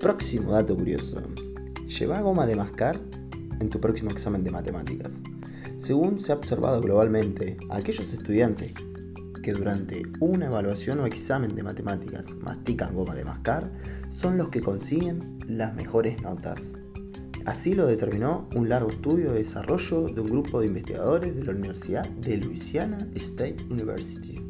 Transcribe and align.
Próximo 0.00 0.52
dato 0.52 0.76
curioso. 0.76 1.20
Lleva 1.88 2.20
goma 2.20 2.46
de 2.46 2.54
mascar 2.54 3.00
en 3.58 3.68
tu 3.68 3.80
próximo 3.80 4.12
examen 4.12 4.44
de 4.44 4.52
matemáticas. 4.52 5.22
Según 5.78 6.20
se 6.20 6.30
ha 6.30 6.36
observado 6.36 6.80
globalmente, 6.80 7.56
aquellos 7.70 8.12
estudiantes 8.12 8.74
que 9.42 9.52
durante 9.52 10.04
una 10.20 10.46
evaluación 10.46 11.00
o 11.00 11.06
examen 11.06 11.56
de 11.56 11.64
matemáticas 11.64 12.36
mastican 12.36 12.94
goma 12.94 13.16
de 13.16 13.24
mascar 13.24 13.72
son 14.08 14.38
los 14.38 14.50
que 14.50 14.60
consiguen 14.60 15.40
las 15.48 15.74
mejores 15.74 16.22
notas. 16.22 16.74
Así 17.44 17.74
lo 17.74 17.84
determinó 17.88 18.48
un 18.54 18.68
largo 18.68 18.90
estudio 18.90 19.32
de 19.32 19.40
desarrollo 19.40 20.02
de 20.02 20.20
un 20.20 20.30
grupo 20.30 20.60
de 20.60 20.66
investigadores 20.66 21.34
de 21.34 21.42
la 21.42 21.50
Universidad 21.50 22.08
de 22.08 22.36
Louisiana 22.36 22.98
State 23.16 23.66
University. 23.68 24.47